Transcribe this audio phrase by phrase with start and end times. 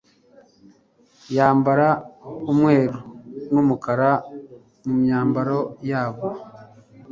[1.35, 1.87] yambara
[2.51, 2.99] umweru
[3.53, 4.11] n'umukara
[4.85, 6.27] mumyambaro yabo